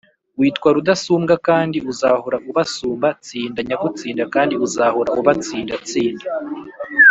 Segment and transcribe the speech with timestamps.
[0.39, 6.25] witwa rudasumbwa kandi uzahora ubasumba, tsinda nyagutsinda kandi uzahora ubatsinda, tsinda.